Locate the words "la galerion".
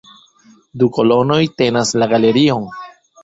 2.03-2.65